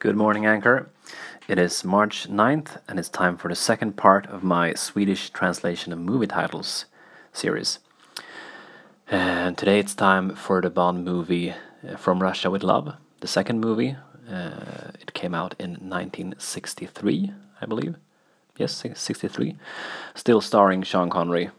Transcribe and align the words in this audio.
Good 0.00 0.14
morning, 0.14 0.46
Anchor. 0.46 0.90
It 1.48 1.58
is 1.58 1.82
March 1.84 2.28
9th, 2.30 2.80
and 2.86 3.00
it's 3.00 3.08
time 3.08 3.36
for 3.36 3.48
the 3.48 3.56
second 3.56 3.96
part 3.96 4.28
of 4.28 4.44
my 4.44 4.74
Swedish 4.74 5.30
translation 5.30 5.92
of 5.92 5.98
movie 5.98 6.28
titles 6.28 6.84
series. 7.32 7.80
And 9.10 9.58
today 9.58 9.80
it's 9.80 9.96
time 9.96 10.36
for 10.36 10.60
the 10.60 10.70
Bond 10.70 11.04
movie 11.04 11.50
uh, 11.50 11.96
From 11.96 12.22
Russia 12.22 12.48
with 12.48 12.62
Love, 12.62 12.94
the 13.18 13.26
second 13.26 13.58
movie. 13.58 13.96
Uh, 14.30 14.92
it 15.00 15.14
came 15.14 15.34
out 15.34 15.56
in 15.58 15.70
1963, 15.70 17.32
I 17.60 17.66
believe. 17.66 17.96
Yes, 18.56 18.84
63. 18.94 19.56
Still 20.14 20.40
starring 20.40 20.84
Sean 20.84 21.10
Connery. 21.10 21.50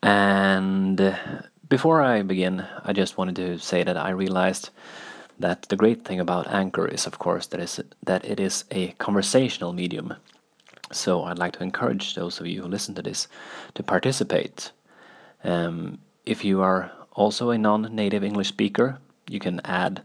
And 0.00 1.00
uh, 1.00 1.16
before 1.68 2.02
I 2.02 2.22
begin, 2.22 2.64
I 2.84 2.92
just 2.92 3.18
wanted 3.18 3.34
to 3.34 3.58
say 3.58 3.82
that 3.82 3.96
I 3.96 4.10
realized 4.10 4.70
that 5.38 5.62
the 5.62 5.76
great 5.76 6.04
thing 6.04 6.20
about 6.20 6.48
Anchor 6.48 6.86
is, 6.86 7.06
of 7.06 7.18
course, 7.18 7.46
that, 7.46 7.60
is, 7.60 7.80
that 8.02 8.24
it 8.24 8.40
is 8.40 8.64
a 8.70 8.88
conversational 8.98 9.72
medium. 9.72 10.14
So 10.90 11.24
I'd 11.24 11.38
like 11.38 11.52
to 11.54 11.62
encourage 11.62 12.14
those 12.14 12.40
of 12.40 12.46
you 12.46 12.62
who 12.62 12.68
listen 12.68 12.94
to 12.94 13.02
this 13.02 13.28
to 13.74 13.82
participate. 13.82 14.72
Um, 15.44 15.98
if 16.24 16.44
you 16.44 16.60
are 16.62 16.90
also 17.12 17.50
a 17.50 17.58
non 17.58 17.94
native 17.94 18.24
English 18.24 18.48
speaker, 18.48 18.98
you 19.28 19.38
can 19.38 19.60
add 19.64 20.02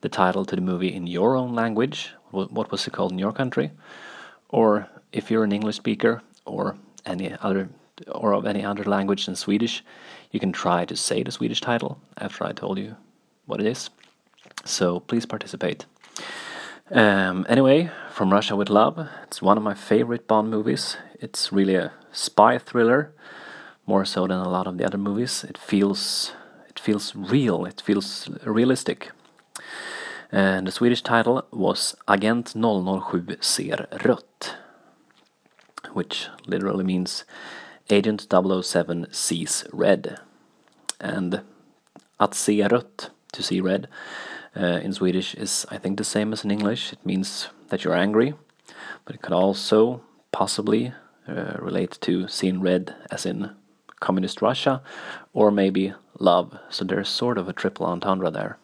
the 0.00 0.08
title 0.08 0.44
to 0.44 0.56
the 0.56 0.62
movie 0.62 0.92
in 0.92 1.06
your 1.06 1.36
own 1.36 1.54
language. 1.54 2.10
What 2.30 2.70
was 2.70 2.86
it 2.86 2.92
called 2.92 3.12
in 3.12 3.18
your 3.18 3.32
country? 3.32 3.70
Or 4.48 4.88
if 5.12 5.30
you're 5.30 5.44
an 5.44 5.52
English 5.52 5.76
speaker 5.76 6.22
or 6.46 6.76
any 7.04 7.34
other 7.40 7.68
or 8.08 8.32
of 8.32 8.46
any 8.46 8.64
other 8.64 8.84
language 8.84 9.26
than 9.26 9.36
Swedish, 9.36 9.84
you 10.30 10.40
can 10.40 10.50
try 10.50 10.84
to 10.84 10.96
say 10.96 11.22
the 11.22 11.30
Swedish 11.30 11.60
title 11.60 12.00
after 12.16 12.44
I 12.44 12.52
told 12.52 12.78
you 12.78 12.96
what 13.46 13.60
it 13.60 13.66
is. 13.66 13.90
So 14.64 15.00
please 15.00 15.26
participate. 15.26 15.86
Um, 16.90 17.46
anyway, 17.48 17.90
From 18.12 18.30
Russia 18.30 18.54
with 18.54 18.68
Love, 18.68 19.08
it's 19.22 19.40
one 19.40 19.56
of 19.56 19.64
my 19.64 19.72
favorite 19.72 20.28
Bond 20.28 20.50
movies. 20.50 20.98
It's 21.18 21.50
really 21.50 21.76
a 21.76 21.92
spy 22.12 22.58
thriller, 22.58 23.14
more 23.86 24.04
so 24.04 24.26
than 24.26 24.38
a 24.38 24.50
lot 24.50 24.66
of 24.66 24.76
the 24.76 24.84
other 24.84 24.98
movies. 24.98 25.44
It 25.48 25.56
feels 25.56 26.32
it 26.68 26.78
feels 26.78 27.16
real. 27.16 27.64
It 27.64 27.80
feels 27.80 28.28
realistic. 28.44 29.12
And 30.30 30.66
the 30.66 30.72
Swedish 30.72 31.00
title 31.02 31.46
was 31.50 31.96
Agent 32.06 32.48
007 32.48 33.38
ser 33.40 33.86
rött, 34.04 34.56
which 35.94 36.28
literally 36.46 36.84
means 36.84 37.24
Agent 37.88 38.26
007 38.30 39.06
sees 39.10 39.64
red. 39.72 40.18
And 41.00 41.40
att 42.20 42.34
se 42.34 42.68
rött, 42.68 43.10
to 43.32 43.42
see 43.42 43.60
red, 43.62 43.88
uh, 44.56 44.80
in 44.82 44.92
Swedish 44.92 45.34
is, 45.34 45.66
I 45.70 45.78
think, 45.78 45.96
the 45.96 46.04
same 46.04 46.32
as 46.32 46.44
in 46.44 46.50
English. 46.50 46.92
It 46.92 47.04
means 47.04 47.48
that 47.68 47.84
you're 47.84 47.96
angry, 47.96 48.34
but 49.04 49.14
it 49.14 49.22
could 49.22 49.32
also 49.32 50.02
possibly 50.30 50.92
uh, 51.28 51.56
relate 51.58 51.98
to 52.02 52.28
seeing 52.28 52.60
red, 52.60 52.94
as 53.10 53.26
in 53.26 53.50
communist 54.00 54.42
Russia, 54.42 54.82
or 55.32 55.50
maybe 55.50 55.94
love. 56.18 56.58
So 56.68 56.84
there's 56.84 57.08
sort 57.08 57.38
of 57.38 57.48
a 57.48 57.52
triple 57.52 57.86
entendre 57.86 58.30
there. 58.30 58.58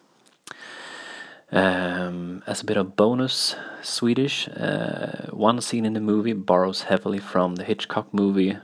Um, 1.51 2.43
as 2.45 2.61
a 2.61 2.65
bit 2.65 2.77
of 2.77 2.95
bonus 2.95 3.55
Swedish, 3.81 4.47
uh, 4.49 5.27
one 5.31 5.61
scene 5.61 5.85
in 5.85 5.93
the 5.93 5.99
movie 5.99 6.33
borrows 6.33 6.83
heavily 6.83 7.17
from 7.19 7.55
the 7.55 7.63
Hitchcock 7.63 8.13
movie 8.13 8.57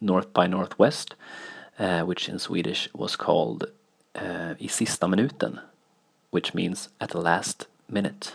North 0.00 0.34
by 0.34 0.46
Northwest, 0.46 1.14
uh, 1.78 2.02
which 2.02 2.28
in 2.28 2.38
Swedish 2.38 2.88
was 2.92 3.16
called 3.16 3.64
uh, 4.14 4.54
I 4.60 4.66
sista 4.66 5.08
minuten 5.08 5.60
which 6.30 6.54
means 6.54 6.88
at 7.00 7.10
the 7.10 7.20
last 7.20 7.66
minute. 7.88 8.34